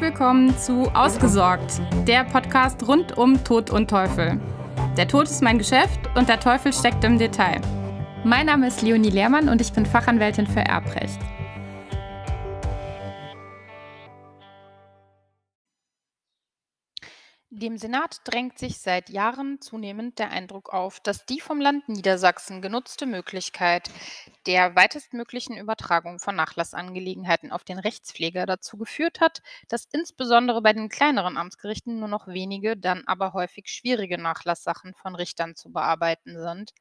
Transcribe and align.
Willkommen 0.00 0.56
zu 0.56 0.88
Ausgesorgt, 0.94 1.80
der 2.06 2.22
Podcast 2.22 2.86
rund 2.86 3.18
um 3.18 3.42
Tod 3.42 3.70
und 3.70 3.90
Teufel. 3.90 4.40
Der 4.96 5.08
Tod 5.08 5.24
ist 5.24 5.42
mein 5.42 5.58
Geschäft 5.58 5.98
und 6.14 6.28
der 6.28 6.38
Teufel 6.38 6.72
steckt 6.72 7.02
im 7.02 7.18
Detail. 7.18 7.60
Mein 8.22 8.46
Name 8.46 8.68
ist 8.68 8.80
Leonie 8.82 9.10
Lehrmann 9.10 9.48
und 9.48 9.60
ich 9.60 9.72
bin 9.72 9.84
Fachanwältin 9.84 10.46
für 10.46 10.60
Erbrecht. 10.60 11.18
Dem 17.50 17.78
Senat 17.78 18.20
drängt 18.24 18.58
sich 18.58 18.78
seit 18.78 19.08
Jahren 19.08 19.58
zunehmend 19.62 20.18
der 20.18 20.30
Eindruck 20.30 20.74
auf, 20.74 21.00
dass 21.00 21.24
die 21.24 21.40
vom 21.40 21.62
Land 21.62 21.88
Niedersachsen 21.88 22.60
genutzte 22.60 23.06
Möglichkeit 23.06 23.88
der 24.46 24.76
weitestmöglichen 24.76 25.56
Übertragung 25.56 26.18
von 26.18 26.36
Nachlassangelegenheiten 26.36 27.50
auf 27.50 27.64
den 27.64 27.78
Rechtspfleger 27.78 28.44
dazu 28.44 28.76
geführt 28.76 29.20
hat, 29.20 29.40
dass 29.68 29.88
insbesondere 29.90 30.60
bei 30.60 30.74
den 30.74 30.90
kleineren 30.90 31.38
Amtsgerichten 31.38 31.98
nur 31.98 32.08
noch 32.08 32.26
wenige, 32.28 32.76
dann 32.76 33.04
aber 33.06 33.32
häufig 33.32 33.68
schwierige 33.68 34.18
Nachlasssachen 34.18 34.92
von 34.92 35.14
Richtern 35.14 35.56
zu 35.56 35.72
bearbeiten 35.72 36.38
sind 36.38 36.74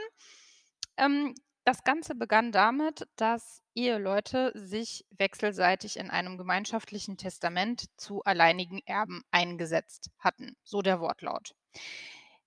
Ähm, 0.96 1.34
das 1.64 1.82
Ganze 1.82 2.14
begann 2.14 2.52
damit, 2.52 3.08
dass 3.16 3.62
Eheleute 3.74 4.52
sich 4.54 5.06
wechselseitig 5.10 5.98
in 5.98 6.10
einem 6.10 6.36
gemeinschaftlichen 6.36 7.16
Testament 7.16 7.86
zu 7.96 8.22
alleinigen 8.24 8.82
Erben 8.84 9.22
eingesetzt 9.30 10.10
hatten, 10.18 10.56
so 10.62 10.82
der 10.82 11.00
Wortlaut. 11.00 11.54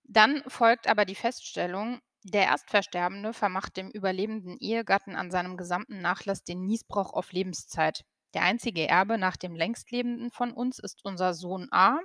Dann 0.07 0.41
folgt 0.47 0.88
aber 0.88 1.06
die 1.06 1.16
Feststellung, 1.16 2.00
der 2.23 2.44
Erstversterbende 2.44 3.34
vermacht 3.34 3.78
dem 3.78 3.90
überlebenden 3.90 4.57
Ehegatten 4.57 5.16
an 5.16 5.31
seinem 5.31 5.57
gesamten 5.57 6.01
Nachlass 6.01 6.44
den 6.44 6.66
Niesbrauch 6.66 7.13
auf 7.13 7.31
Lebenszeit. 7.31 8.03
Der 8.34 8.41
einzige 8.41 8.88
Erbe 8.88 9.18
nach 9.18 9.38
dem 9.38 9.56
längstlebenden 9.56 10.31
von 10.31 10.51
uns 10.51 10.79
ist 10.79 11.03
unser 11.03 11.34
Sohn 11.34 11.68
A, 11.72 12.00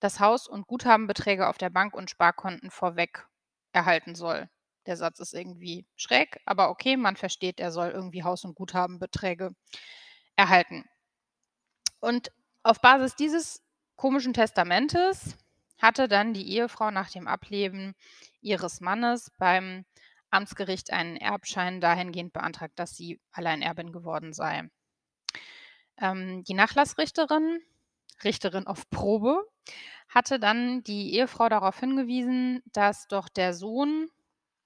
das 0.00 0.18
Haus 0.18 0.48
und 0.48 0.66
Guthabenbeträge 0.66 1.48
auf 1.48 1.58
der 1.58 1.70
Bank 1.70 1.94
und 1.94 2.10
Sparkonten 2.10 2.70
vorweg 2.70 3.26
erhalten 3.72 4.14
soll. 4.14 4.48
Der 4.86 4.96
Satz 4.96 5.20
ist 5.20 5.32
irgendwie 5.32 5.86
schräg, 5.94 6.40
aber 6.44 6.70
okay, 6.70 6.96
man 6.96 7.16
versteht, 7.16 7.60
er 7.60 7.70
soll 7.70 7.90
irgendwie 7.90 8.24
Haus- 8.24 8.44
und 8.44 8.56
Guthabenbeträge 8.56 9.54
erhalten. 10.34 10.84
Und 12.00 12.32
auf 12.64 12.80
Basis 12.80 13.14
dieses 13.14 13.62
komischen 13.94 14.32
Testamentes 14.32 15.36
hatte 15.82 16.06
dann 16.06 16.32
die 16.32 16.48
Ehefrau 16.52 16.90
nach 16.92 17.10
dem 17.10 17.26
Ableben 17.26 17.94
ihres 18.40 18.80
Mannes 18.80 19.32
beim 19.36 19.84
Amtsgericht 20.30 20.92
einen 20.92 21.16
Erbschein 21.16 21.80
dahingehend 21.80 22.32
beantragt, 22.32 22.78
dass 22.78 22.96
sie 22.96 23.20
Alleinerbin 23.32 23.92
geworden 23.92 24.32
sei. 24.32 24.70
Ähm, 25.98 26.44
die 26.44 26.54
Nachlassrichterin, 26.54 27.60
Richterin 28.24 28.66
auf 28.66 28.88
Probe, 28.88 29.44
hatte 30.08 30.38
dann 30.38 30.82
die 30.84 31.14
Ehefrau 31.14 31.48
darauf 31.48 31.78
hingewiesen, 31.80 32.62
dass 32.72 33.08
doch 33.08 33.28
der 33.28 33.52
Sohn 33.52 34.08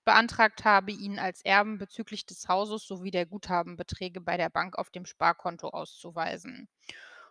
beantragt 0.05 0.65
habe, 0.65 0.93
ihn 0.93 1.19
als 1.19 1.45
Erben 1.45 1.79
bezüglich 1.79 2.27
des 2.27 2.47
Hauses 2.49 2.87
sowie 2.87 3.11
der 3.11 3.27
Guthabenbeträge 3.27 4.21
bei 4.21 4.37
der 4.37 4.51
Bank 4.51 4.79
auf 4.79 4.91
dem 4.91 5.05
Sparkonto 5.05 5.69
auszuweisen. 5.71 6.69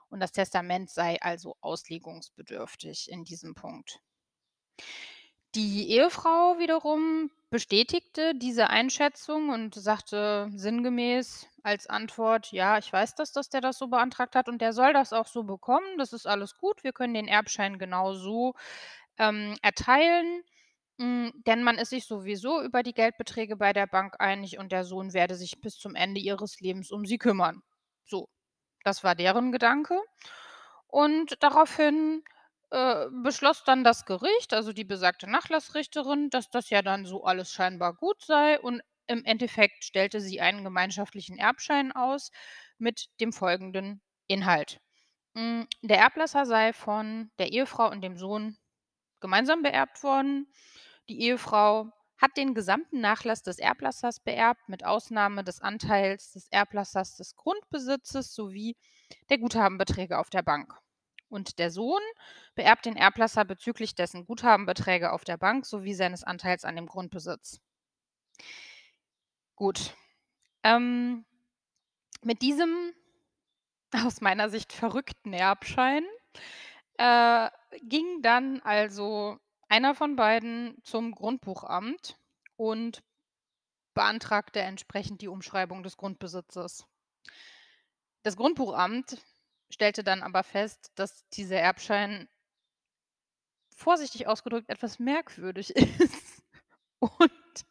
Und 0.10 0.20
das 0.20 0.32
Testament 0.32 0.90
sei 0.90 1.22
also 1.22 1.56
auslegungsbedürftig 1.62 3.12
in 3.12 3.24
diesem 3.24 3.56
Punkt. 3.56 4.00
Die 5.56 5.90
Ehefrau 5.90 6.60
wiederum 6.60 7.32
bestätigte 7.50 8.34
diese 8.36 8.70
Einschätzung 8.70 9.50
und 9.50 9.74
sagte 9.74 10.50
sinngemäß 10.54 11.48
als 11.64 11.88
Antwort, 11.88 12.52
ja, 12.52 12.78
ich 12.78 12.92
weiß 12.92 13.16
das, 13.16 13.32
dass 13.32 13.50
der 13.50 13.62
das 13.62 13.78
so 13.78 13.88
beantragt 13.88 14.36
hat 14.36 14.50
und 14.50 14.62
der 14.62 14.74
soll 14.74 14.92
das 14.92 15.14
auch 15.14 15.28
so 15.28 15.44
bekommen. 15.44 15.98
Das 15.98 16.12
ist 16.12 16.28
alles 16.28 16.58
gut. 16.58 16.84
Wir 16.84 16.92
können 16.92 17.14
den 17.14 17.30
Erbschein 17.30 17.80
genau 17.80 18.14
so 18.14 18.54
ähm, 19.18 19.56
erteilen. 19.62 20.44
Hm, 21.00 21.32
denn 21.46 21.64
man 21.64 21.78
ist 21.78 21.90
sich 21.92 22.06
sowieso 22.06 22.62
über 22.62 22.84
die 22.84 22.94
Geldbeträge 22.94 23.56
bei 23.58 23.74
der 23.74 23.88
Bank 23.88 24.16
einig 24.20 24.58
und 24.60 24.72
der 24.72 24.84
Sohn 24.86 25.14
werde 25.14 25.36
sich 25.36 25.62
bis 25.62 25.78
zum 25.78 25.96
Ende 25.96 26.20
ihres 26.22 26.60
Lebens 26.62 26.92
um 26.92 27.06
sie 27.06 27.18
kümmern. 27.18 27.62
So, 28.06 28.30
das 28.85 29.03
war 29.03 29.16
deren 29.16 29.51
Gedanke. 29.51 30.00
Und 30.88 31.41
daraufhin 31.44 32.23
äh, 32.72 33.07
beschloss 33.23 33.63
dann 33.63 33.84
das 33.84 34.06
Gericht, 34.06 34.53
also 34.53 34.73
die 34.73 34.85
besagte 34.85 35.29
Nachlassrichterin, 35.29 36.29
dass 36.29 36.50
das 36.50 36.69
ja 36.69 36.81
dann 36.81 37.06
so 37.06 37.24
alles 37.24 37.51
scheinbar 37.51 37.94
gut 37.94 38.24
sei. 38.24 38.59
Und 38.59 38.81
im 39.07 39.24
Endeffekt 39.25 39.84
stellte 39.84 40.22
sie 40.22 40.41
einen 40.41 40.63
gemeinschaftlichen 40.63 41.38
Erbschein 41.38 41.91
aus 41.91 42.31
mit 42.78 43.07
dem 43.19 43.34
folgenden 43.34 44.01
Inhalt. 44.28 44.79
Hm, 45.35 45.68
der 45.81 46.00
Erblasser 46.00 46.45
sei 46.45 46.74
von 46.74 47.31
der 47.40 47.51
Ehefrau 47.51 47.90
und 47.91 48.01
dem 48.01 48.18
Sohn 48.18 48.57
gemeinsam 49.19 49.63
beerbt 49.63 50.03
worden. 50.03 50.47
Die 51.09 51.22
Ehefrau 51.22 51.91
hat 52.18 52.38
den 52.38 52.53
gesamten 52.53 53.02
Nachlass 53.02 53.44
des 53.44 53.59
Erblassers 53.59 54.20
beerbt, 54.20 54.70
mit 54.70 54.86
Ausnahme 54.86 55.44
des 55.44 55.62
Anteils 55.62 56.31
des 56.31 56.48
Erblassers 56.50 57.16
des 57.18 57.36
Grundbesitzes 57.36 58.34
sowie 58.34 58.78
der 59.30 59.38
Guthabenbeträge 59.38 60.18
auf 60.18 60.30
der 60.30 60.42
Bank. 60.42 60.74
Und 61.28 61.59
der 61.59 61.72
Sohn 61.72 62.02
beerbt 62.54 62.86
den 62.86 62.96
Erblasser 62.96 63.46
bezüglich 63.46 63.96
dessen 63.96 64.25
Guthabenbeträge 64.25 65.12
auf 65.12 65.24
der 65.24 65.38
Bank 65.38 65.66
sowie 65.66 65.94
seines 65.94 66.24
Anteils 66.24 66.64
an 66.64 66.75
dem 66.75 66.86
Grundbesitz. 66.86 67.59
Gut. 69.56 69.95
Ähm, 70.63 71.25
mit 72.22 72.42
diesem 72.42 72.94
aus 74.06 74.22
meiner 74.22 74.50
Sicht 74.50 74.74
verrückten 74.74 75.34
Erbschein 75.34 76.06
äh, 76.98 77.50
ging 77.81 78.22
dann 78.22 78.62
also 78.62 79.38
einer 79.75 79.94
von 79.94 80.16
beiden 80.16 80.81
zum 80.83 81.12
Grundbuchamt 81.12 82.18
und 82.56 83.04
beantragte 83.94 84.62
entsprechend 84.62 85.19
die 85.22 85.27
Umschreibung 85.27 85.83
des 85.83 85.98
Grundbesitzes. 85.98 86.88
Das 88.24 88.38
Grundbuchamt 88.38 89.22
stellte 89.69 90.06
dann 90.06 90.24
aber 90.24 90.44
fest, 90.44 90.94
dass 90.95 91.27
dieser 91.31 91.60
Erbschein 91.60 92.30
vorsichtig 93.75 94.27
ausgedrückt 94.27 94.69
etwas 94.69 94.98
merkwürdig 94.98 95.75
ist 95.75 96.42
und 97.00 97.66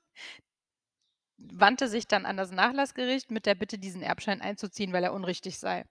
wandte 1.39 1.89
sich 1.89 2.07
dann 2.07 2.27
an 2.27 2.37
das 2.37 2.51
Nachlassgericht 2.51 3.31
mit 3.31 3.47
der 3.47 3.55
Bitte, 3.55 3.79
diesen 3.79 4.03
Erbschein 4.03 4.43
einzuziehen, 4.43 4.93
weil 4.93 5.05
er 5.05 5.15
unrichtig 5.15 5.59
sei. 5.59 5.87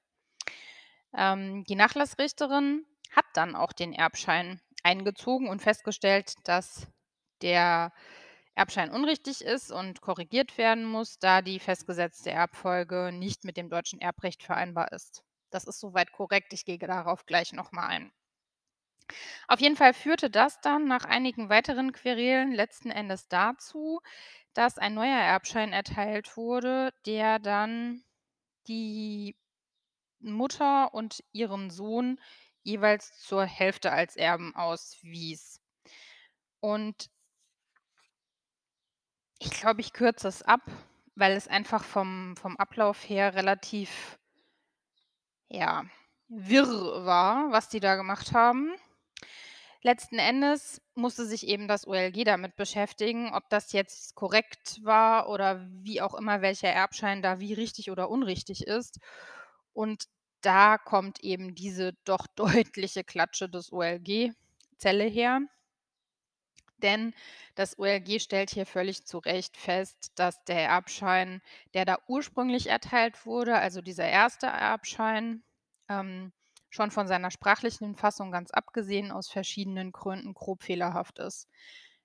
Ähm, 1.16 1.64
die 1.64 1.76
Nachlassrichterin 1.76 2.86
hat 3.10 3.26
dann 3.34 3.56
auch 3.56 3.74
den 3.74 3.94
Erbschein 3.94 4.62
eingezogen 4.84 5.48
und 5.50 5.62
festgestellt, 5.62 6.34
dass 6.44 6.88
der 7.42 7.94
Erbschein 8.56 8.92
unrichtig 8.92 9.42
ist 9.42 9.72
und 9.72 10.02
korrigiert 10.02 10.58
werden 10.58 10.86
muss, 10.86 11.18
da 11.20 11.42
die 11.42 11.60
festgesetzte 11.60 12.32
Erbfolge 12.32 13.12
nicht 13.12 13.46
mit 13.46 13.58
dem 13.58 13.70
deutschen 13.70 14.00
Erbrecht 14.00 14.44
vereinbar 14.44 14.92
ist. 14.92 15.24
Das 15.50 15.66
ist 15.66 15.80
soweit 15.80 16.12
korrekt. 16.12 16.54
Ich 16.54 16.66
gehe 16.66 16.78
darauf 16.78 17.26
gleich 17.26 17.54
noch 17.54 17.72
mal 17.72 17.88
ein. 17.88 18.12
Auf 19.48 19.60
jeden 19.60 19.76
Fall 19.76 19.94
führte 19.94 20.30
das 20.30 20.60
dann 20.62 20.86
nach 20.88 21.06
einigen 21.06 21.50
weiteren 21.50 21.92
Querelen 21.92 22.54
letzten 22.54 22.90
Endes 22.92 23.28
dazu, 23.28 24.00
dass 24.54 24.78
ein 24.78 24.94
neuer 24.94 25.18
Erbschein 25.20 25.74
erteilt 25.74 26.38
wurde, 26.38 26.94
der 27.06 27.40
dann 27.40 28.04
die 28.68 29.36
Mutter 30.20 30.94
und 30.94 31.24
ihren 31.34 31.70
Sohn 31.70 32.20
jeweils 32.64 33.20
zur 33.20 33.46
Hälfte 33.46 33.92
als 33.92 34.16
Erben 34.16 34.56
auswies. 34.56 35.62
Und 36.62 37.10
ich 39.40 39.52
glaube, 39.52 39.82
ich 39.82 39.94
kürze 39.94 40.28
es 40.28 40.42
ab, 40.42 40.62
weil 41.16 41.34
es 41.34 41.48
einfach 41.48 41.84
vom 41.84 42.36
vom 42.38 42.58
Ablauf 42.58 43.08
her 43.08 43.36
relativ 43.36 44.18
ja, 45.50 45.86
wirr 46.28 47.06
war, 47.06 47.52
was 47.52 47.70
die 47.70 47.80
da 47.80 47.96
gemacht 47.96 48.34
haben. 48.34 48.74
Letzten 49.82 50.18
Endes 50.18 50.82
musste 50.96 51.26
sich 51.26 51.46
eben 51.48 51.68
das 51.68 51.86
OLG 51.86 52.24
damit 52.24 52.56
beschäftigen, 52.56 53.34
ob 53.34 53.50
das 53.50 53.74
jetzt 53.74 54.16
korrekt 54.16 54.80
war 54.84 55.28
oder 55.30 55.68
wie 55.70 56.02
auch 56.02 56.14
immer, 56.14 56.42
welcher 56.42 56.70
Erbschein 56.70 57.22
da 57.22 57.40
wie 57.40 57.54
richtig 57.54 57.92
oder 57.92 58.10
unrichtig 58.10 58.66
ist. 58.66 59.00
Und 59.74 60.06
da 60.44 60.78
kommt 60.78 61.24
eben 61.24 61.56
diese 61.56 61.94
doch 62.06 62.28
deutliche 62.36 63.04
Klatsche 63.04 63.50
des 63.50 63.72
OLG-Zelle 63.72 65.06
her. 65.06 65.42
Denn 66.78 67.14
das 67.56 67.80
OLG 67.80 68.20
stellt 68.22 68.50
hier 68.50 68.66
völlig 68.66 69.06
zu 69.06 69.20
Recht 69.20 69.56
fest, 69.58 70.12
dass 70.16 70.44
der 70.44 70.68
Erbschein, 70.68 71.42
der 71.74 71.86
da 71.86 71.98
ursprünglich 72.08 72.68
erteilt 72.68 73.26
wurde, 73.26 73.56
also 73.56 73.82
dieser 73.82 74.08
erste 74.08 74.48
Erbschein, 74.48 75.44
ähm, 75.90 76.34
schon 76.70 76.92
von 76.92 77.08
seiner 77.08 77.32
sprachlichen 77.32 77.96
Fassung 77.96 78.32
ganz 78.32 78.52
abgesehen 78.52 79.12
aus 79.12 79.30
verschiedenen 79.30 79.92
Gründen 79.92 80.34
grob 80.34 80.64
fehlerhaft 80.64 81.20
ist. 81.20 81.48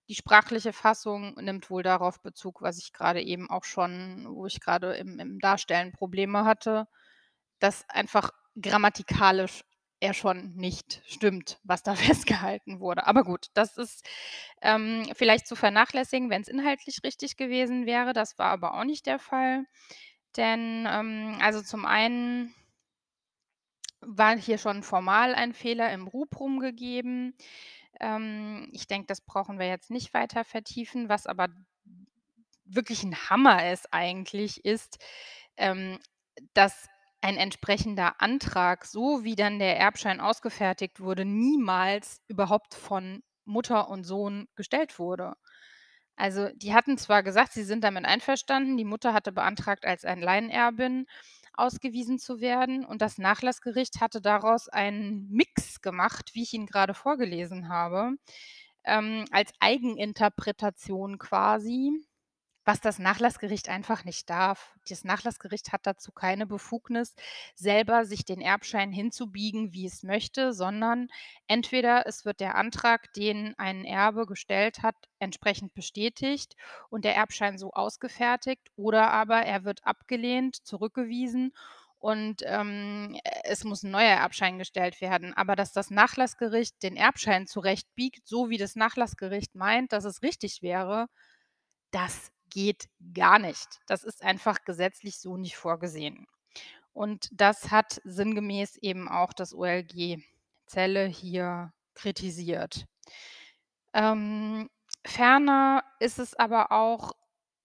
Die 0.08 0.14
sprachliche 0.14 0.72
Fassung 0.72 1.34
nimmt 1.34 1.70
wohl 1.70 1.82
darauf 1.82 2.22
Bezug, 2.22 2.62
was 2.62 2.78
ich 2.78 2.92
gerade 2.92 3.20
eben 3.22 3.50
auch 3.50 3.64
schon 3.64 4.26
wo 4.30 4.46
ich 4.46 4.60
gerade 4.60 4.94
im 4.96 5.18
im 5.18 5.38
Darstellen 5.40 5.92
Probleme 5.92 6.44
hatte, 6.44 6.86
dass 7.58 7.88
einfach 7.88 8.30
grammatikalisch 8.60 9.64
er 10.00 10.14
schon 10.14 10.54
nicht 10.54 11.02
stimmt, 11.06 11.58
was 11.64 11.82
da 11.82 11.94
festgehalten 11.96 12.80
wurde. 12.80 13.06
Aber 13.06 13.24
gut, 13.24 13.48
das 13.54 13.76
ist, 13.76 14.06
ähm, 14.62 15.08
vielleicht 15.14 15.46
zu 15.46 15.56
vernachlässigen, 15.56 16.30
wenn 16.30 16.42
es 16.42 16.48
inhaltlich 16.48 17.00
richtig 17.04 17.36
gewesen 17.36 17.86
wäre. 17.86 18.12
Das 18.12 18.38
war 18.38 18.50
aber 18.50 18.74
auch 18.74 18.84
nicht 18.84 19.06
der 19.06 19.18
Fall. 19.18 19.64
Denn, 20.36 20.86
ähm, 20.88 21.38
also 21.40 21.62
zum 21.62 21.84
einen 21.84 22.54
war 24.00 24.36
hier 24.38 24.58
schon 24.58 24.82
formal 24.82 25.34
ein 25.34 25.52
Fehler 25.52 25.92
im 25.92 26.06
Rubrum 26.06 26.60
gegeben. 26.60 27.34
Ähm, 28.00 28.68
ich 28.72 28.86
denke, 28.86 29.06
das 29.06 29.20
brauchen 29.20 29.58
wir 29.58 29.66
jetzt 29.66 29.90
nicht 29.90 30.14
weiter 30.14 30.44
vertiefen. 30.44 31.08
Was 31.08 31.26
aber 31.26 31.48
wirklich 32.64 33.02
ein 33.02 33.16
Hammer 33.30 33.72
ist 33.72 33.92
eigentlich, 33.92 34.64
ist, 34.64 34.98
ähm, 35.56 35.98
dass 36.54 36.88
ein 37.20 37.36
entsprechender 37.36 38.20
Antrag, 38.20 38.84
so 38.86 39.24
wie 39.24 39.36
dann 39.36 39.58
der 39.58 39.78
Erbschein 39.78 40.20
ausgefertigt 40.20 41.00
wurde, 41.00 41.24
niemals 41.24 42.20
überhaupt 42.28 42.74
von 42.74 43.22
Mutter 43.44 43.88
und 43.88 44.04
Sohn 44.04 44.48
gestellt 44.56 44.98
wurde. 44.98 45.34
Also, 46.16 46.48
die 46.54 46.74
hatten 46.74 46.98
zwar 46.98 47.22
gesagt, 47.22 47.52
sie 47.52 47.62
sind 47.64 47.84
damit 47.84 48.04
einverstanden, 48.04 48.76
die 48.76 48.84
Mutter 48.84 49.14
hatte 49.14 49.32
beantragt, 49.32 49.84
als 49.86 50.04
Alleinerbin 50.04 51.06
ausgewiesen 51.54 52.18
zu 52.18 52.40
werden 52.40 52.84
und 52.84 53.02
das 53.02 53.18
Nachlassgericht 53.18 54.00
hatte 54.00 54.20
daraus 54.20 54.68
einen 54.68 55.28
Mix 55.30 55.80
gemacht, 55.80 56.30
wie 56.34 56.42
ich 56.42 56.52
ihn 56.54 56.66
gerade 56.66 56.94
vorgelesen 56.94 57.68
habe, 57.68 58.12
ähm, 58.84 59.24
als 59.32 59.52
Eigeninterpretation 59.60 61.18
quasi. 61.18 61.92
Was 62.68 62.82
das 62.82 62.98
Nachlassgericht 62.98 63.70
einfach 63.70 64.04
nicht 64.04 64.28
darf. 64.28 64.74
Das 64.86 65.02
Nachlassgericht 65.02 65.72
hat 65.72 65.86
dazu 65.86 66.12
keine 66.12 66.44
Befugnis, 66.46 67.14
selber 67.54 68.04
sich 68.04 68.26
den 68.26 68.42
Erbschein 68.42 68.92
hinzubiegen, 68.92 69.72
wie 69.72 69.86
es 69.86 70.02
möchte, 70.02 70.52
sondern 70.52 71.08
entweder 71.46 72.06
es 72.06 72.26
wird 72.26 72.40
der 72.40 72.56
Antrag, 72.56 73.10
den 73.14 73.54
ein 73.58 73.86
Erbe 73.86 74.26
gestellt 74.26 74.82
hat, 74.82 74.96
entsprechend 75.18 75.72
bestätigt 75.72 76.56
und 76.90 77.06
der 77.06 77.16
Erbschein 77.16 77.56
so 77.56 77.70
ausgefertigt 77.70 78.70
oder 78.76 79.12
aber 79.12 79.38
er 79.38 79.64
wird 79.64 79.86
abgelehnt, 79.86 80.56
zurückgewiesen 80.66 81.54
und, 81.98 82.42
ähm, 82.44 83.18
es 83.44 83.64
muss 83.64 83.82
ein 83.82 83.92
neuer 83.92 84.18
Erbschein 84.18 84.58
gestellt 84.58 85.00
werden. 85.00 85.32
Aber 85.32 85.56
dass 85.56 85.72
das 85.72 85.88
Nachlassgericht 85.88 86.82
den 86.82 86.96
Erbschein 86.96 87.46
zurechtbiegt, 87.46 88.28
so 88.28 88.50
wie 88.50 88.58
das 88.58 88.76
Nachlassgericht 88.76 89.54
meint, 89.54 89.94
dass 89.94 90.04
es 90.04 90.20
richtig 90.20 90.60
wäre, 90.60 91.06
das 91.92 92.30
geht 92.50 92.88
gar 93.14 93.38
nicht. 93.38 93.80
Das 93.86 94.04
ist 94.04 94.22
einfach 94.22 94.64
gesetzlich 94.64 95.18
so 95.18 95.36
nicht 95.36 95.56
vorgesehen. 95.56 96.26
Und 96.92 97.28
das 97.32 97.70
hat 97.70 98.00
sinngemäß 98.04 98.76
eben 98.78 99.08
auch 99.08 99.32
das 99.32 99.54
OLG 99.54 100.22
Zelle 100.66 101.06
hier 101.06 101.72
kritisiert. 101.94 102.86
Ähm, 103.94 104.68
ferner 105.04 105.84
ist 106.00 106.18
es 106.18 106.34
aber 106.34 106.72
auch 106.72 107.12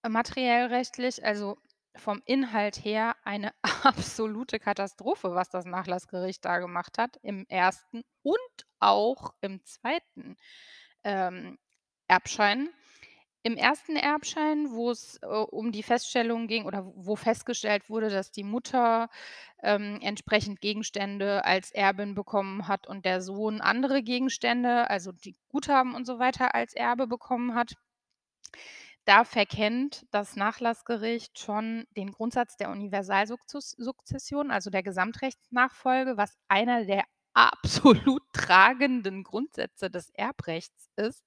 materiell 0.07 0.67
rechtlich, 0.67 1.23
also 1.23 1.57
vom 1.95 2.21
Inhalt 2.25 2.83
her, 2.83 3.15
eine 3.23 3.53
absolute 3.83 4.59
Katastrophe, 4.59 5.35
was 5.35 5.49
das 5.49 5.65
Nachlassgericht 5.65 6.43
da 6.43 6.59
gemacht 6.59 6.97
hat 6.97 7.17
im 7.21 7.45
ersten 7.47 8.03
und 8.23 8.65
auch 8.79 9.33
im 9.41 9.63
zweiten 9.65 10.37
ähm, 11.03 11.57
Erbschein. 12.07 12.69
Im 13.45 13.57
ersten 13.57 13.97
Erbschein, 13.97 14.71
wo 14.71 14.89
es 14.89 15.19
äh, 15.21 15.25
um 15.27 15.73
die 15.73 15.83
Feststellung 15.83 16.47
ging 16.47 16.65
oder 16.65 16.85
wo 16.95 17.17
festgestellt 17.17 17.89
wurde, 17.89 18.09
dass 18.09 18.31
die 18.31 18.43
Mutter, 18.45 19.09
ähm, 19.61 19.99
entsprechend 20.01 20.61
Gegenstände 20.61 21.43
als 21.43 21.71
Erbin 21.71 22.15
bekommen 22.15 22.67
hat 22.69 22.87
und 22.87 23.05
der 23.05 23.21
Sohn 23.21 23.59
andere 23.61 24.01
Gegenstände, 24.01 24.89
also 24.89 25.11
die 25.11 25.35
Guthaben 25.49 25.93
und 25.93 26.05
so 26.05 26.19
weiter 26.19 26.55
als 26.55 26.73
Erbe 26.73 27.05
bekommen 27.05 27.53
hat. 27.55 27.73
Da 29.05 29.25
verkennt 29.25 30.05
das 30.11 30.37
Nachlassgericht 30.37 31.37
schon 31.37 31.85
den 31.97 32.11
Grundsatz 32.11 32.55
der 32.55 32.69
Universalsukzession, 32.69 34.51
also 34.51 34.69
der 34.69 34.83
Gesamtrechtsnachfolge, 34.83 36.15
was 36.15 36.37
einer 36.47 36.85
der 36.85 37.03
absolut 37.33 38.23
tragenden 38.33 39.23
Grundsätze 39.23 39.89
des 39.89 40.09
Erbrechts 40.11 40.89
ist 40.95 41.25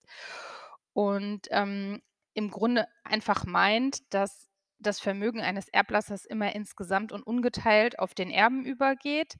und, 0.94 1.48
ähm, 1.50 2.00
im 2.36 2.50
Grunde 2.50 2.86
einfach 3.02 3.44
meint, 3.46 4.12
dass 4.12 4.48
das 4.78 5.00
Vermögen 5.00 5.40
eines 5.40 5.68
Erblassers 5.68 6.26
immer 6.26 6.54
insgesamt 6.54 7.10
und 7.10 7.22
ungeteilt 7.22 7.98
auf 7.98 8.14
den 8.14 8.30
Erben 8.30 8.64
übergeht 8.64 9.36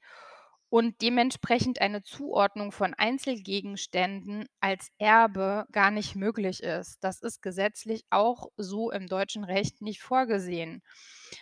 und 0.69 1.01
dementsprechend 1.01 1.79
eine 1.79 2.03
Zuordnung 2.03 2.71
von 2.71 2.93
Einzelgegenständen 2.93 4.47
als 4.59 4.89
Erbe 4.97 5.65
gar 5.71 5.91
nicht 5.91 6.15
möglich 6.15 6.61
ist. 6.61 6.97
Das 7.01 7.21
ist 7.21 7.41
gesetzlich 7.41 8.03
auch 8.09 8.47
so 8.57 8.91
im 8.91 9.07
deutschen 9.07 9.43
Recht 9.43 9.81
nicht 9.81 10.01
vorgesehen. 10.01 10.81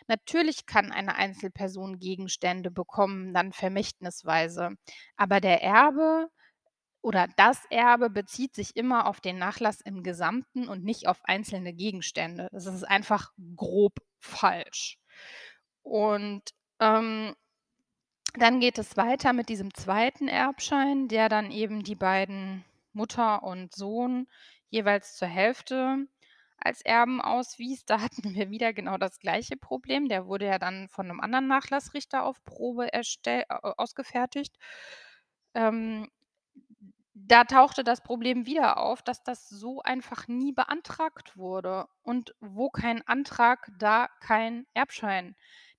Natürlich 0.08 0.66
kann 0.66 0.92
eine 0.92 1.16
Einzelperson 1.16 2.00
Gegenstände 2.00 2.70
bekommen, 2.70 3.34
dann 3.34 3.54
vermächtnisweise, 3.54 4.72
aber 5.16 5.40
der 5.40 5.64
Erbe 5.64 6.28
oder 7.06 7.28
das 7.36 7.64
Erbe 7.70 8.10
bezieht 8.10 8.56
sich 8.56 8.76
immer 8.76 9.06
auf 9.06 9.22
den 9.22 9.38
Nachlass 9.38 9.80
im 9.80 10.02
Gesamten 10.02 10.68
und 10.68 10.84
nicht 10.84 11.08
auf 11.08 11.20
einzelne 11.24 11.72
Gegenstände. 11.72 12.48
Das 12.52 12.66
ist 12.66 12.84
einfach 12.84 13.32
grob 13.56 14.00
falsch. 14.18 14.98
Und, 15.84 16.42
ähm, 16.80 17.36
dann 18.34 18.60
geht 18.60 18.80
es 18.80 18.98
weiter 18.98 19.34
mit 19.34 19.50
diesem 19.50 19.72
zweiten 19.76 20.28
Erbschein, 20.28 21.08
der 21.08 21.30
dann 21.30 21.52
eben 21.52 21.84
die 21.84 21.94
beiden 21.94 22.66
Mutter 22.92 23.44
und 23.44 23.76
Sohn 23.76 24.28
jeweils 24.70 25.16
zur 25.16 25.28
Hälfte 25.28 26.08
als 26.58 26.82
Erben 26.82 27.22
auswies. 27.22 27.86
Da 27.86 28.00
hatten 28.02 28.34
wir 28.34 28.50
wieder 28.50 28.74
genau 28.74 28.98
das 28.98 29.20
gleiche 29.20 29.58
Problem. 29.58 30.10
Der 30.10 30.26
wurde 30.26 30.48
ja 30.48 30.58
dann 30.58 30.90
von 30.90 31.06
einem 31.06 31.20
anderen 31.20 31.46
Nachlassrichter 31.46 32.24
auf 32.24 32.44
Probe 32.46 32.92
äh, 32.92 33.44
ausgefertigt. 33.50 34.58
Ähm, 35.54 36.10
da 37.16 37.46
tauchte 37.46 37.84
das 37.84 38.02
Problem 38.04 38.46
wieder 38.46 38.78
auf, 38.78 39.02
dass 39.02 39.24
das 39.24 39.50
so 39.50 39.82
einfach 39.82 40.28
nie 40.28 40.52
beantragt 40.54 41.38
wurde. 41.38 41.88
Und 42.04 42.36
wo 42.42 42.70
kein 42.70 43.02
Antrag, 43.08 43.72
da 43.80 44.10
kein 44.22 44.68
Erbschein, 44.76 45.36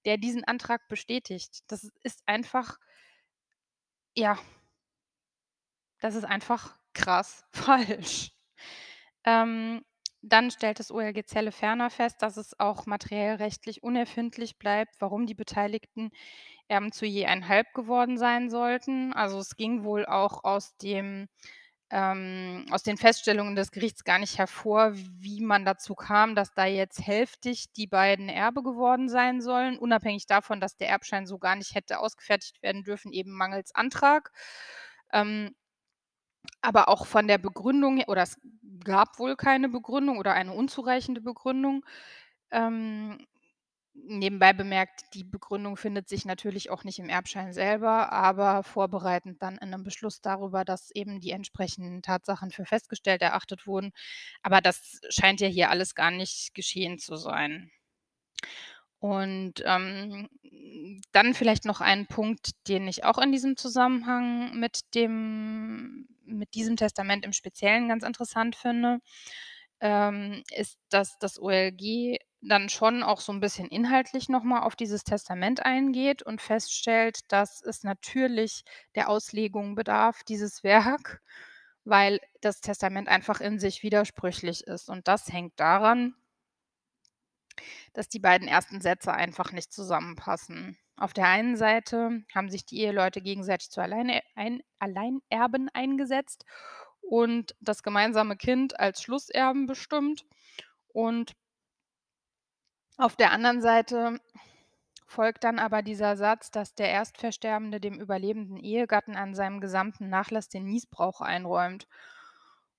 der 0.07 0.19
diesen 0.19 0.45
Antrag 0.45 0.89
bestätigt. 0.89 1.61
Das 1.69 1.91
ist 2.03 2.23
einfach 2.27 2.79
ja, 4.17 4.39
das 6.01 6.15
ist 6.15 6.25
einfach 6.25 6.77
krass 6.95 7.45
falsch. 7.53 8.33
Ähm, 9.25 9.85
Dann 10.23 10.51
stellt 10.51 10.81
das 10.81 10.91
OLG 10.91 11.27
Zelle 11.27 11.53
ferner 11.53 11.91
fest, 11.91 12.23
dass 12.23 12.37
es 12.37 12.59
auch 12.61 12.87
materiellrechtlich 12.87 13.83
unerfindlich 13.83 14.59
bleibt, 14.59 14.97
warum 15.01 15.27
die 15.27 15.35
beteiligten 15.35 16.11
Erben 16.69 16.93
zu 16.93 17.07
je 17.07 17.27
1,5 17.27 17.75
geworden 17.75 18.19
sein 18.19 18.51
sollten. 18.51 19.13
Also, 19.13 19.39
es 19.39 19.57
ging 19.57 19.85
wohl 19.85 20.07
auch 20.07 20.45
aus 20.45 20.77
dem 20.79 21.29
ähm, 21.91 22.67
aus 22.73 22.83
den 22.83 22.97
Feststellungen 22.97 23.55
des 23.57 23.71
Gerichts 23.71 24.05
gar 24.05 24.19
nicht 24.19 24.39
hervor, 24.39 24.93
wie 24.95 25.41
man 25.41 25.65
dazu 25.65 25.95
kam, 25.95 26.35
dass 26.35 26.53
da 26.55 26.65
jetzt 26.67 27.01
hälftig 27.07 27.67
die 27.77 27.87
beiden 27.87 28.29
Erbe 28.29 28.63
geworden 28.65 29.09
sein 29.09 29.41
sollen, 29.41 29.79
unabhängig 29.79 30.27
davon, 30.27 30.61
dass 30.61 30.77
der 30.77 30.89
Erbschein 30.89 31.27
so 31.27 31.39
gar 31.39 31.55
nicht 31.57 31.75
hätte 31.77 32.01
ausgefertigt 32.01 32.61
werden 32.63 32.83
dürfen, 32.85 33.13
eben 33.13 33.31
mangels 33.33 33.75
Antrag. 33.75 34.33
Ähm 35.13 35.55
aber 36.63 36.89
auch 36.89 37.07
von 37.07 37.27
der 37.29 37.39
Begründung 37.39 38.03
oder 38.07 38.23
es 38.23 38.39
gab 38.85 39.19
wohl 39.19 39.37
keine 39.37 39.69
Begründung 39.69 40.19
oder 40.19 40.33
eine 40.35 40.53
unzureichende 40.53 41.21
Begründung. 41.21 41.85
Ähm, 42.51 43.27
nebenbei 44.07 44.53
bemerkt, 44.53 45.05
die 45.15 45.25
Begründung 45.25 45.77
findet 45.77 46.09
sich 46.09 46.25
natürlich 46.25 46.71
auch 46.71 46.85
nicht 46.85 46.99
im 46.99 47.09
Erbschein 47.09 47.53
selber, 47.53 48.13
aber 48.13 48.63
vorbereitend 48.63 49.43
dann 49.43 49.57
in 49.59 49.71
'nem 49.71 49.85
Beschluss 49.85 50.21
darüber, 50.21 50.65
dass 50.65 50.91
eben 50.93 51.21
die 51.21 51.31
entsprechenden 51.33 52.03
Tatsachen 52.03 52.51
für 52.53 52.65
festgestellt 52.67 53.23
erachtet 53.23 53.67
wurden. 53.67 53.93
Aber 54.43 54.61
das 54.61 55.01
scheint 55.11 55.41
ja 55.41 55.49
hier 55.49 55.71
alles 55.71 55.95
gar 55.95 56.11
nicht 56.11 56.55
geschehen 56.55 56.99
zu 56.99 57.17
sein. 57.17 57.71
Und, 59.03 59.63
ähm, 59.67 60.29
dann 61.13 61.35
vielleicht 61.35 61.65
noch 61.67 61.81
ein 61.81 62.07
Punkt, 62.07 62.51
den 62.69 62.89
ich 62.89 63.05
auch 63.05 63.19
in 63.19 63.31
diesem 63.33 63.57
Zusammenhang 63.57 64.59
mit 64.59 64.81
dem 64.95 66.09
mit 66.29 66.55
diesem 66.55 66.77
Testament 66.77 67.25
im 67.25 67.33
Speziellen 67.33 67.89
ganz 67.89 68.03
interessant 68.03 68.57
finde, 68.57 68.99
ähm, 69.81 70.43
ist, 70.55 70.79
dass 70.91 71.19
das 71.19 71.39
OLG 71.41 72.19
dann 72.43 72.69
schon 72.69 73.03
auch 73.03 73.21
so 73.21 73.33
'n 73.33 73.41
bisschen 73.41 73.69
inhaltlich 73.69 74.29
noch 74.29 74.43
mal 74.45 74.61
auf 74.63 74.77
dieses 74.77 75.05
Testament 75.05 75.65
eingeht 75.65 76.23
und 76.23 76.41
feststellt, 76.43 77.21
dass 77.33 77.63
es 77.63 77.83
natürlich 77.85 78.65
der 78.95 79.09
Auslegung 79.09 79.75
bedarf, 79.75 80.23
dieses 80.25 80.63
Werk, 80.65 81.23
weil 81.85 82.21
das 82.43 82.61
Testament 82.61 83.09
einfach 83.09 83.41
in 83.41 83.59
sich 83.59 83.83
widersprüchlich 83.83 84.65
ist. 84.67 84.89
Und 84.91 85.09
das 85.09 85.33
hängt 85.33 85.59
daran 85.61 86.15
dass 87.95 88.09
die 88.09 88.19
beiden 88.19 88.49
ersten 88.49 88.81
Sätze 88.81 89.13
einfach 89.13 89.53
nicht 89.53 89.73
zusammenpassen. 89.73 90.79
Auf 90.97 91.13
der 91.13 91.27
einen 91.29 91.57
Seite 91.57 92.23
haben 92.35 92.49
sich 92.51 92.65
die 92.65 92.81
Eheleute 92.81 93.21
gegenseitig 93.21 93.71
zu 93.71 93.81
Alleine 93.81 94.23
ein 94.35 94.61
Alleinerben 94.79 95.69
eingesetzt 95.73 96.45
und 97.09 97.55
das 97.61 97.83
gemeinsame 97.83 98.37
Kind 98.37 98.79
als 98.79 99.03
Schlusserben 99.03 99.67
bestimmt. 99.67 100.25
Und 100.89 101.35
auf 102.97 103.17
der 103.17 103.31
anderen 103.31 103.61
Seite 103.61 104.21
folgt 105.07 105.45
dann 105.45 105.59
aber 105.59 105.83
dieser 105.83 106.17
Satz, 106.17 106.51
dass 106.51 106.75
der 106.75 106.91
Erstversterbende 106.91 107.81
dem 107.81 108.01
überlebenden 108.01 108.57
Ehegatten 108.57 109.17
an 109.17 109.35
seinem 109.35 109.61
gesamten 109.61 110.09
Nachlass 110.09 110.49
den 110.49 110.65
Nießbrauch 110.65 111.21
einräumt. 111.21 111.87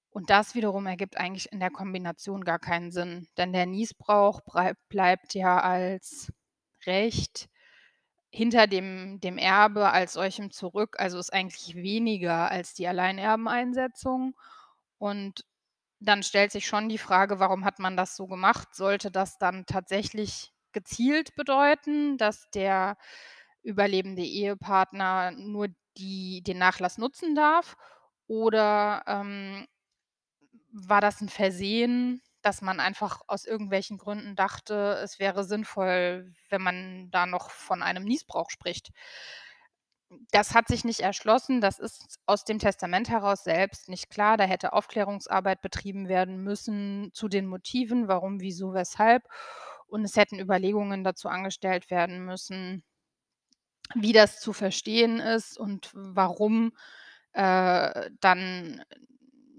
Und 0.10 0.30
das 0.30 0.56
wiederum 0.56 0.88
ergibt 0.88 1.18
eigentlich 1.18 1.52
in 1.52 1.60
der 1.60 1.70
Kombination 1.70 2.44
gar 2.44 2.60
keinen 2.60 2.92
Sinn, 2.92 3.28
denn 3.38 3.54
der 3.54 3.66
Nießbrauch 3.66 4.42
brei 4.42 4.74
bleibt 4.90 5.36
ja 5.36 5.60
als 5.60 6.34
Recht 6.86 7.50
hinter 8.32 8.68
dem 8.68 9.20
dem 9.22 9.38
Erbe 9.38 9.92
als 9.92 10.14
solchem 10.14 10.52
zurück, 10.52 10.98
also 11.00 11.18
ist 11.20 11.34
eigentlich 11.34 11.76
weniger 11.76 12.52
als 12.52 12.74
die 12.74 12.88
Alleinerbeneinsetzung. 12.88 14.36
Und 15.00 15.46
dann 16.02 16.24
stellt 16.24 16.52
sich 16.54 16.68
schon 16.68 16.90
die 16.90 16.98
Frage, 17.00 17.40
warum 17.40 17.66
hat 17.66 17.80
man 17.80 17.98
das 17.98 18.16
so 18.18 18.28
gemacht? 18.28 18.76
Sollte 18.76 19.12
das 19.12 19.38
dann 19.40 19.66
tatsächlich 19.68 20.54
gezielt 20.74 21.36
bedeuten, 21.36 22.18
dass 22.18 22.50
der 22.52 22.98
überlebende 23.64 24.24
Ehepartner 24.24 25.32
nur 25.32 25.70
die 25.98 26.44
den 26.44 26.60
Nachlass 26.60 26.98
nutzen 27.00 27.36
darf? 27.36 27.76
Oder, 28.28 29.04
ähm, 29.08 29.68
war 30.74 31.02
das 31.02 31.22
'n 31.22 31.30
Versehen, 31.30 32.22
dass 32.48 32.62
man 32.64 32.80
einfach 32.80 33.22
aus 33.28 33.46
irgendwelchen 33.46 33.98
Gründen 34.00 34.36
dachte, 34.38 35.00
es 35.04 35.20
wäre 35.20 35.44
sinnvoll, 35.46 36.34
wenn 36.50 36.62
man 36.64 37.12
da 37.12 37.28
noch 37.28 37.52
von 37.52 37.84
einem 37.84 38.06
Nießbrauch 38.06 38.50
spricht? 38.52 38.92
Das 40.32 40.54
hat 40.54 40.68
sich 40.68 40.84
nicht 40.86 41.02
erschlossen. 41.02 41.62
Das 41.62 41.80
ist 41.80 42.20
aus 42.26 42.44
dem 42.46 42.60
Testament 42.60 43.10
heraus 43.10 43.44
selbst 43.44 43.90
nicht 43.90 44.10
klar. 44.10 44.38
Da 44.38 44.44
hätte 44.46 44.74
Aufklärungsarbeit 44.74 45.62
betrieben 45.62 46.08
werden 46.10 46.44
müssen 46.44 47.12
zu 47.14 47.28
den 47.28 47.46
Motiven, 47.48 48.08
warum, 48.08 48.40
wieso, 48.42 48.74
weshalb. 48.74 49.24
Und 49.88 50.04
es 50.04 50.16
hätten 50.18 50.40
Überlegungen 50.40 51.04
dazu 51.04 51.30
angestellt 51.30 51.90
werden 51.90 52.26
müssen, 52.26 52.84
wie 53.96 54.14
das 54.14 54.40
zu 54.40 54.54
verstehen 54.54 55.20
ist 55.20 55.58
und 55.58 55.90
warum, 55.94 56.74
äh, 57.34 58.10
dann 58.20 58.84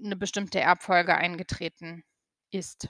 'ne 0.01 0.17
bestimmte 0.17 0.61
Erbfolge 0.61 1.17
eingetreten 1.17 2.05
ist. 2.51 2.89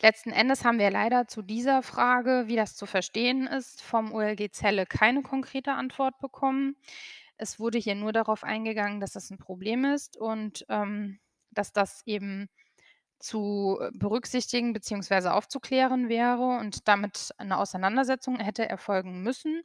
Letzten 0.00 0.30
Endes 0.30 0.64
haben 0.64 0.78
wir 0.78 0.90
leider 0.90 1.28
zu 1.28 1.42
dieser 1.42 1.82
Frage, 1.82 2.44
wie 2.46 2.56
das 2.56 2.74
zu 2.76 2.86
verstehen 2.86 3.46
ist, 3.46 3.80
vom 3.82 4.12
OLG 4.12 4.50
Zelle 4.50 4.86
keine 4.86 5.22
konkrete 5.22 5.72
Antwort 5.72 6.18
bekommen. 6.18 6.76
Es 7.36 7.60
wurde 7.60 7.78
hier 7.78 7.94
nur 7.94 8.12
darauf 8.12 8.44
eingegangen, 8.44 9.00
dass 9.00 9.12
das 9.12 9.30
'n 9.30 9.38
Problem 9.38 9.84
ist 9.84 10.16
und, 10.16 10.64
ähm, 10.68 11.20
dass 11.52 11.72
das 11.72 12.02
eben 12.06 12.48
zu 13.20 13.78
berücksichtigen 13.94 14.72
beziehungsweise 14.74 15.34
aufzuklären 15.34 16.08
wäre 16.08 16.58
und 16.60 16.88
damit 16.88 17.32
'ne 17.42 17.58
Auseinandersetzung 17.58 18.38
hätte 18.40 18.68
erfolgen 18.68 19.22
müssen. 19.22 19.62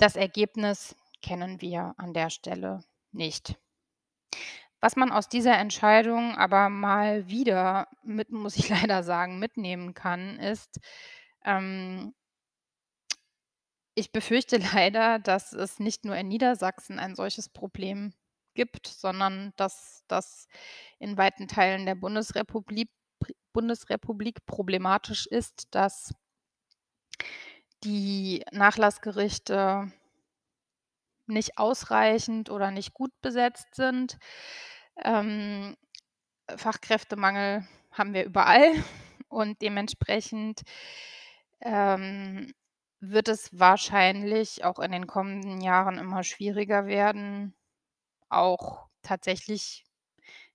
Das 0.00 0.16
Ergebnis 0.16 0.96
kennen 1.22 1.60
wir 1.60 1.94
an 1.98 2.12
der 2.14 2.30
Stelle 2.30 2.80
nicht. 3.12 3.56
Was 4.82 4.96
man 4.96 5.12
aus 5.12 5.28
dieser 5.28 5.56
Entscheidung 5.58 6.36
aber 6.36 6.68
mal 6.68 7.28
wieder 7.28 7.86
mit 8.02 8.30
muss 8.30 8.56
ich 8.56 8.68
leider 8.90 9.02
sagen, 9.04 9.38
mitnehmen 9.38 9.94
kann, 9.94 10.38
ist, 10.40 10.80
ähm 11.44 12.12
ich 13.94 14.10
befürchte 14.12 14.56
leider, 14.74 15.18
dass 15.18 15.52
es 15.52 15.78
nicht 15.78 16.04
nur 16.04 16.16
in 16.16 16.28
Niedersachsen 16.28 16.98
ein 16.98 17.14
solches 17.14 17.48
Problem 17.48 18.12
gibt, 18.54 18.86
sondern 18.88 19.52
dass 19.56 20.02
das 20.08 20.48
in 20.98 21.16
weiten 21.16 21.48
Teilen 21.48 21.86
der 21.86 21.94
Bundesrepublik 21.94 22.90
Bundesrepublik 23.52 24.44
problematisch 24.46 25.26
ist, 25.26 25.68
dass 25.74 26.12
die 27.84 28.44
Nachlassgerichte 28.50 29.92
nicht 31.26 31.58
ausreichend 31.58 32.50
oder 32.50 32.70
nicht 32.70 32.94
gut 32.94 33.12
besetzt 33.20 33.74
sind. 33.74 34.18
Ähm, 34.96 35.76
Fachkräftemangel 36.56 37.66
haben 37.92 38.14
wir 38.14 38.24
überall 38.24 38.72
und 39.28 39.62
dementsprechend, 39.62 40.62
ähm, 41.60 42.52
wird 43.02 43.28
es 43.28 43.50
wahrscheinlich 43.58 44.64
auch 44.64 44.78
in 44.78 44.92
den 44.92 45.08
kommenden 45.08 45.60
Jahren 45.60 45.98
immer 45.98 46.22
schwieriger 46.22 46.86
werden, 46.86 47.54
auch 48.28 48.88
tatsächlich 49.02 49.84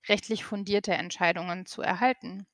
rechtlich 0.08 0.46
fundierte 0.46 0.94
Entscheidungen 0.94 1.66
zu 1.66 1.82
erhalten. 1.82 2.48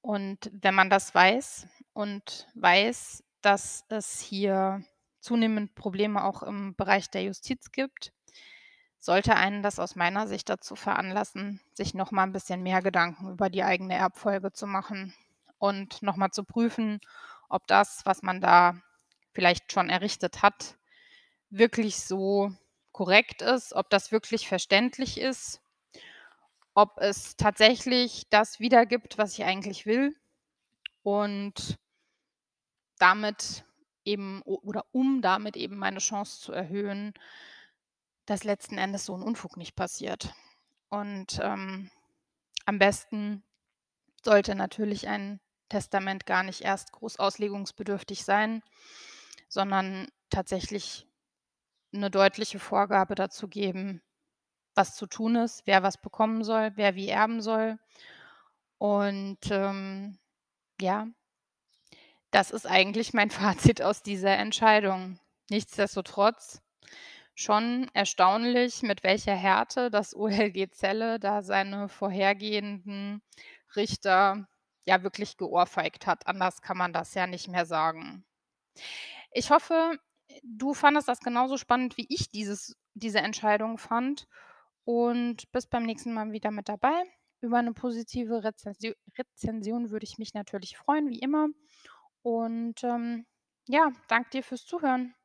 Und 0.00 0.50
wenn 0.52 0.74
man 0.74 0.88
das 0.88 1.14
weiß 1.14 1.68
und 1.92 2.48
weiß, 2.54 3.22
dass 3.42 3.84
es 3.90 4.20
hier 4.20 4.82
zunehmend 5.20 5.74
Probleme 5.74 6.24
auch 6.24 6.42
im 6.42 6.74
Bereich 6.74 7.10
der 7.10 7.24
Justiz 7.24 7.72
gibt, 7.72 8.12
sollte 9.00 9.36
einen 9.36 9.62
das 9.62 9.78
aus 9.78 9.96
meiner 9.96 10.26
Sicht 10.28 10.48
dazu 10.48 10.76
veranlassen, 10.76 11.60
sich 11.74 11.94
noch 11.94 12.10
mal 12.12 12.24
'n 12.24 12.32
bisschen 12.32 12.62
mehr 12.62 12.82
Gedanken 12.82 13.30
über 13.32 13.50
die 13.50 13.62
eigene 13.64 13.94
Erbfolge 13.96 14.52
zu 14.52 14.66
machen 14.66 15.14
und 15.58 16.02
noch 16.02 16.16
mal 16.16 16.30
zu 16.30 16.44
prüfen, 16.44 17.00
ob 17.48 17.66
das, 17.68 18.02
was 18.04 18.22
man 18.22 18.40
da 18.40 18.74
vielleicht 19.34 19.72
schon 19.72 19.90
errichtet 19.90 20.42
hat, 20.42 20.76
wirklich 21.50 21.98
so 22.00 22.52
korrekt 22.92 23.42
ist, 23.42 23.74
ob 23.74 23.90
das 23.90 24.12
wirklich 24.12 24.48
verständlich 24.48 25.20
ist, 25.20 25.60
ob 26.74 26.98
es 27.00 27.36
tatsächlich 27.36 28.24
das 28.30 28.60
wiedergibt, 28.60 29.18
was 29.18 29.32
ich 29.38 29.44
eigentlich 29.44 29.86
will 29.86 30.14
und 31.02 31.76
damit 33.00 33.64
eben 34.04 34.42
oder 34.42 34.84
um 34.92 35.20
damit 35.20 35.56
eben 35.56 35.76
meine 35.76 35.98
Chance 35.98 36.40
zu 36.40 36.52
erhöhen, 36.52 37.12
dass 38.26 38.44
letzten 38.44 38.78
Endes 38.78 39.06
so 39.06 39.14
'n 39.14 39.22
Unfug 39.22 39.56
nicht 39.56 39.76
passiert. 39.76 40.34
Und, 40.90 41.40
ähm, 41.42 41.90
am 42.66 42.78
besten 42.80 43.44
sollte 44.24 44.54
natürlich 44.56 45.08
ein 45.08 45.40
Testament 45.70 46.26
gar 46.26 46.42
nicht 46.44 46.62
erst 46.62 46.92
groß 46.92 47.18
auslegungsbedürftig 47.18 48.24
sein, 48.24 48.62
sondern 49.48 50.08
tatsächlich 50.30 51.06
'ne 51.92 52.10
deutliche 52.10 52.58
Vorgabe 52.60 53.14
dazu 53.16 53.48
geben, 53.48 54.02
was 54.76 54.96
zu 54.96 55.06
tun 55.06 55.36
ist, 55.36 55.66
wer 55.66 55.82
was 55.84 55.98
bekommen 56.00 56.44
soll, 56.44 56.72
wer 56.76 56.94
wie 56.96 57.08
erben 57.10 57.42
soll 57.42 57.78
Und, 58.80 59.38
ähm, 59.50 60.18
ja 60.80 61.08
das 62.34 62.50
ist 62.50 62.66
eigentlich 62.66 63.14
mein 63.14 63.30
Fazit 63.30 63.82
aus 63.82 64.02
dieser 64.02 64.36
Entscheidung. 64.36 65.18
Nichtsdestotrotz 65.50 66.60
schon 67.36 67.88
erstaunlich, 67.94 68.82
mit 68.82 69.04
welcher 69.04 69.36
Härte 69.36 69.90
das 69.92 70.16
OLG 70.16 70.68
Celle 70.72 71.20
da 71.20 71.42
seine 71.44 71.88
vorhergehenden 71.90 73.22
Richter 73.76 74.48
ja 74.86 75.04
wirklich 75.04 75.36
geohrfeigt 75.38 76.06
hat. 76.08 76.26
Anders 76.28 76.62
kann 76.62 76.78
man 76.78 76.92
das 76.94 77.14
ja 77.14 77.28
nicht 77.28 77.48
mehr 77.48 77.66
sagen. 77.66 78.24
Ich 79.32 79.50
hoffe, 79.50 79.98
du 80.42 80.74
fandest 80.74 81.08
das 81.08 81.20
genauso 81.20 81.56
spannend, 81.58 81.96
wie 81.96 82.06
ich 82.08 82.30
dieses 82.30 82.76
diese 82.94 83.18
Entscheidung 83.20 83.76
fand 83.78 84.26
und 84.84 85.50
bist 85.52 85.70
beim 85.70 85.84
nächsten 85.84 86.14
Mal 86.14 86.32
wieder 86.32 86.50
mit 86.50 86.68
dabei. 86.68 87.02
Über 87.42 87.60
'ne 87.62 87.74
positive 87.74 88.44
Rezensio 88.44 88.94
Rezension 89.18 89.90
würde 89.90 90.04
ich 90.04 90.18
mich 90.18 90.34
natürlich 90.34 90.78
freuen, 90.78 91.10
wie 91.10 91.20
immer. 91.20 91.48
Und, 92.22 92.84
ähm, 92.84 93.26
ja, 93.68 93.90
danke 94.08 94.30
dir 94.32 94.44
fürs 94.44 94.66
Zuhören. 94.66 95.15